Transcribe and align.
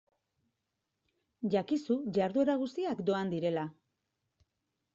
Jakizu 1.57 1.99
jarduera 2.17 2.57
guztiak 2.63 3.07
doan 3.13 3.33
direla. 3.37 3.69